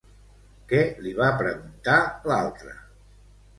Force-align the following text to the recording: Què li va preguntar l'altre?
Què 0.71 0.79
li 1.03 1.13
va 1.19 1.29
preguntar 1.43 2.01
l'altre? 2.33 2.77